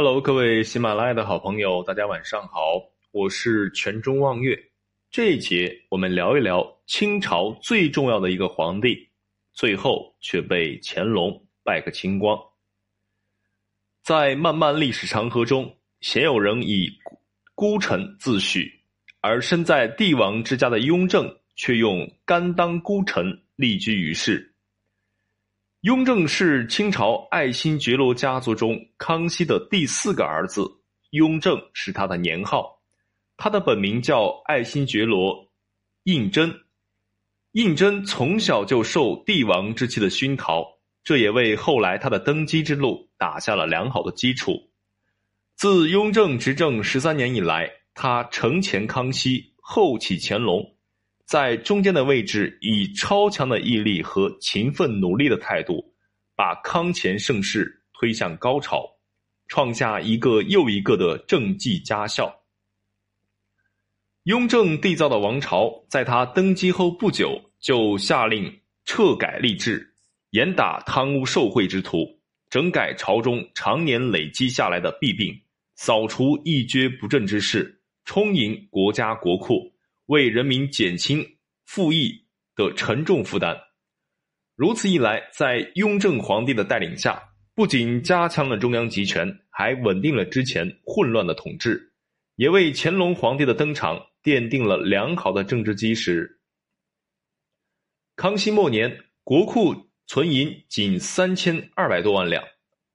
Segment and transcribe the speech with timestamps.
[0.00, 4.56] Hello，各位喜马拉雅的好朋友，大家晚上好，我是全中望月。
[5.10, 8.96] 这一节我们聊一聊清朝最重要的一个皇帝，
[9.52, 12.38] 最后却被乾隆败个清光。
[14.04, 16.88] 在漫漫历史长河中，鲜有人以
[17.56, 18.70] 孤臣自诩，
[19.20, 23.26] 而身在帝王之家的雍正却用甘当孤臣
[23.56, 24.54] 立居于世。
[25.82, 30.68] 雍正是清朝爱新觉罗家族中康熙的第四个儿子，
[31.10, 32.80] 雍正是他的年号，
[33.36, 35.52] 他的本名叫爱新觉罗
[36.02, 36.52] 胤禛。
[37.52, 40.66] 胤禛从小就受帝王之气的熏陶，
[41.04, 44.72] 这也为后来他的登基之路打下了良好的基础。
[45.54, 50.76] 自雍正执政十三年以来，他承前康熙，后启乾隆。
[51.28, 55.94] 在中间的位置，以超强的毅力和勤奋努力的态度，
[56.34, 58.88] 把康乾盛世推向高潮，
[59.46, 62.34] 创下一个又一个的政绩佳效。
[64.22, 69.94] 雍正缔造的王朝，在他登基后不久，就下令彻改吏治，
[70.30, 72.06] 严打贪污受贿之徒，
[72.48, 75.38] 整改朝中常年累积下来的弊病，
[75.74, 79.70] 扫除一蹶不振之势，充盈国家国库。
[80.08, 83.54] 为人民减轻赋役的沉重负担。
[84.56, 87.22] 如此一来，在雍正皇帝的带领下，
[87.54, 91.92] 不仅加强了中央集权，还稳定了之前混乱的统治，
[92.36, 96.40] 也为乾隆皇帝的登场奠定了良好的政治基石。
[98.16, 102.42] 康熙末年，国库存银仅三千二百多万两，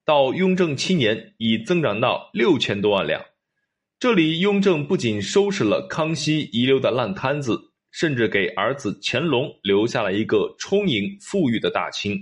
[0.03, 3.23] 到雍正七年，已增长到六千多万两。
[4.03, 7.57] 这里，雍正不仅收拾了康熙遗留的烂摊子，
[7.89, 12.19] 甚至给儿子乾隆留下了一个充盈富裕的大清。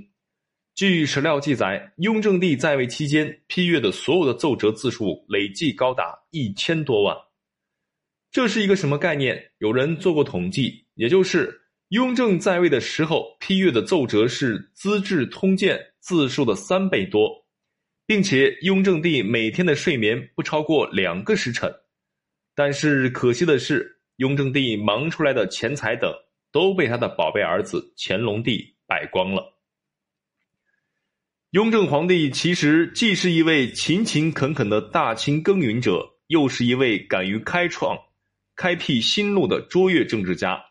[0.75, 7.17] 据史料记载，雍正帝在位期间批阅的所有的奏折字数累计高达一千多万。
[8.31, 9.43] 这是一个什么概念？
[9.57, 17.41] 有人做过统计，也就是雍正在位的时候批阅的奏折是《资治通鉴》字数的三倍多。
[18.11, 21.73] 并且雍正帝每天的睡眠不超过两个时辰，
[22.53, 26.13] 但是可惜的是，雍正帝忙出来的钱财等
[26.51, 29.57] 都被他的宝贝儿子乾隆帝败光了。
[31.51, 37.97] 雍正皇帝其实既是一位勤勤恳恳的大清耕耘者，又是一位敢于开创、
[38.57, 40.61] 开辟新路的卓越政治家，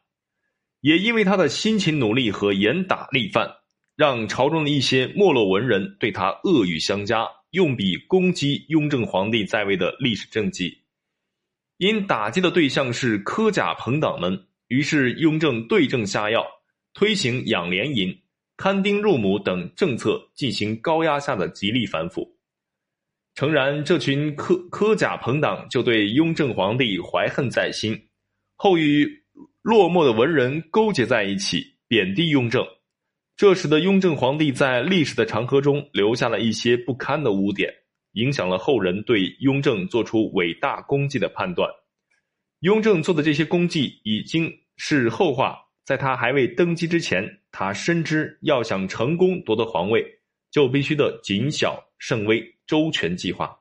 [0.82, 3.59] 也因为他的辛勤努力和严打力犯。
[4.00, 10.74] 让朝中的一些没落文人对他恶语相加，用笔攻击雍正皇帝在位的历史政绩。
[11.76, 16.46] 因打击的对象是科甲朋党们，于是雍正对症下药，
[16.94, 18.18] 推行养廉银、
[18.56, 22.26] 摊丁入亩等政策，进行高压下的极力反腐。
[23.34, 28.02] 诚然，这群科科甲朋党就对雍正皇帝怀恨在心，
[28.56, 29.06] 后与
[29.60, 32.66] 落寞的文人勾结在一起，贬低雍正。
[33.40, 37.72] 这使得雍正皇帝在历史的长河中留下了一些不堪的污点，
[38.12, 41.66] 影响了后人对雍正做出伟大功绩的判断。
[42.58, 45.56] 雍正做的这些功绩已经是后话，
[45.86, 50.04] 在他还未登基之前，他深知要想成功夺得皇位，
[50.50, 53.56] 就必须的谨小慎微、周全计划。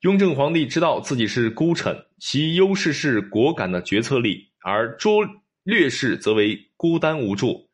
[0.00, 5.22] 雍正皇帝知道自己是孤臣，其优势是果敢的决策力，而拙
[5.62, 7.68] 劣势则为孤单无助。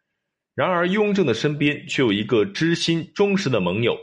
[0.59, 3.97] 然而，雍正的身边却有一个知心忠实的盟友，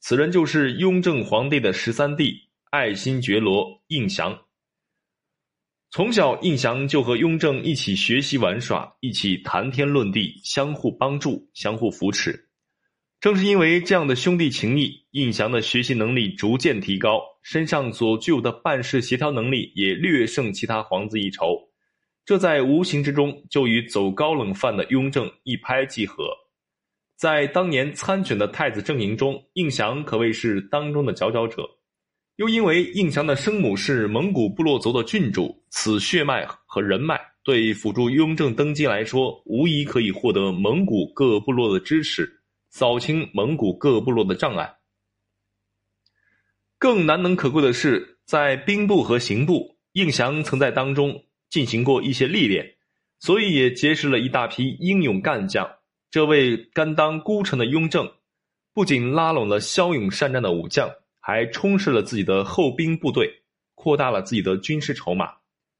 [0.00, 2.34] 此人就是雍正皇帝的十三弟
[2.70, 4.38] 爱新觉罗胤祥。
[5.90, 12.48] 从小，胤祥就和雍正一起学习玩耍，一起谈天论地，相互帮助，相互扶持。
[13.20, 21.67] 正是因为这样的兄弟情谊，胤祥的学习能力逐渐提高，身上所具有的办事协调能力也略胜其他皇子一筹。
[22.28, 26.28] 这在无形之中就与走高冷范的雍正一拍即合，
[27.16, 31.66] 在当年参选的太子阵营中，胤祥可谓是当中的佼佼者。
[32.36, 42.30] 又因为胤祥的生母是蒙古部落族的郡主，此血脉和人脉对辅助雍正登基来说，无疑可以获得蒙古各部落的支持，
[42.68, 44.70] 扫清蒙古各部落的障碍。
[46.78, 51.24] 更难能可贵的是，在兵部和刑部，胤祥曾在当中。
[51.50, 52.76] 进行过一些历练，
[53.18, 55.68] 所以也结识了一大批英勇干将。
[56.10, 58.10] 这位甘当孤臣的雍正，
[58.72, 60.90] 不仅拉拢了骁勇善战的武将，
[61.20, 63.42] 还充实了自己的后兵部队，
[63.74, 65.34] 扩大了自己的军事筹码，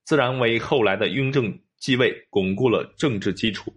[0.04, 3.74] 自然为后来的雍正继位巩固了政治基础。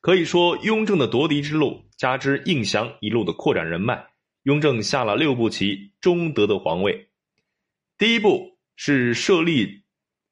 [0.00, 4.06] 可以说，雍正的夺嫡之路，加之胤祥一路的扩展人脉，
[4.42, 7.08] 雍正下了六步棋，终得的皇位。
[7.96, 9.83] 第一步是设立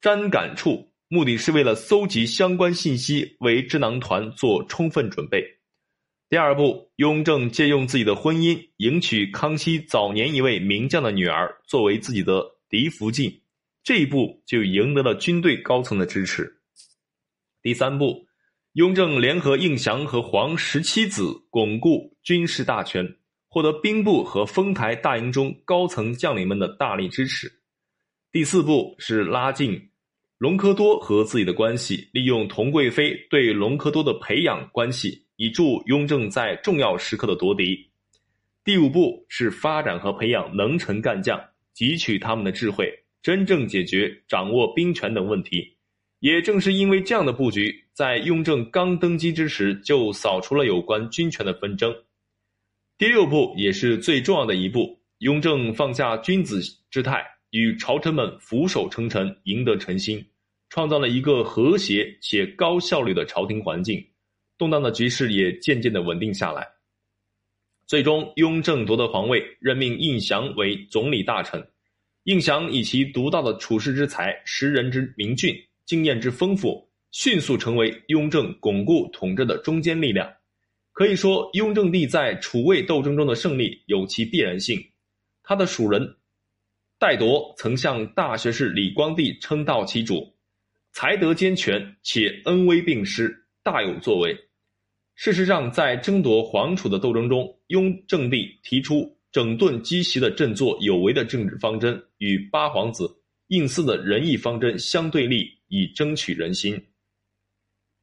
[0.02, 5.44] 瞻感处，目的是为了搜集相关信息，为智囊团做充分准备。
[6.28, 13.42] 第二步，雍正借用自己的婚姻，迎娶康熙早年一位名将的女儿，作为自己的嫡福晋。
[13.84, 16.52] 这一步就赢得了军队高层的支持。
[17.62, 18.26] 第三步，
[18.72, 23.18] 雍正联合胤祥和皇十七子，巩固军事大权。
[23.46, 27.60] 获得兵部和丰台大营中高层将领们的大力支持。
[28.32, 29.90] 第四步是拉近
[30.42, 37.78] 隆科多和自己的关系，利用佟贵妃对隆科多的培养关系，以助雍正在重要时刻的夺嫡。
[38.64, 41.40] 第五步是发展和培养能臣干将，
[41.76, 42.92] 汲取他们的智慧，
[43.22, 45.76] 真正解决掌握兵权等问题。
[46.18, 51.94] 也正是因为这样的布局，在雍正刚登基之时就扫除了有关军权的纷争。
[52.98, 56.60] 第六步也是最重要的一步，雍正放下君子
[56.90, 60.24] 之态，与朝臣们俯首称臣，赢得臣心，
[60.72, 64.02] 创造了一个和谐且高效率的朝廷环境，
[64.56, 66.66] 动荡的局势也渐渐的稳定下来。
[67.86, 71.62] 最终，雍正夺得皇位，任命胤祥为总理大臣。
[72.22, 75.54] 胤祥以其独到的处世之才、识人之明俊、
[75.84, 80.32] 经验之丰富，迅速成为雍正巩固统治的中坚力量。
[80.92, 84.82] 可以说，雍正帝在楚魏斗争中的胜利有其必然性。
[85.42, 86.16] 他的属人
[86.98, 90.34] 戴铎曾向大学士李光地称道其主，
[90.92, 94.36] 才德兼全，且恩威并施，大有作为。
[95.14, 103.10] 事实上，在争夺皇储的斗争中，雍正帝提出整顿积习的振作有为的政治方针，与八皇子
[103.48, 106.78] 胤祀的仁义方针相对立，以争取人心。